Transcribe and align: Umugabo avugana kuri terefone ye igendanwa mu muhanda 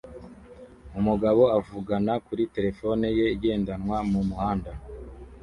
Umugabo 0.99 1.41
avugana 1.57 2.13
kuri 2.25 2.43
terefone 2.55 3.05
ye 3.17 3.25
igendanwa 3.35 3.97
mu 4.11 4.19
muhanda 4.29 4.71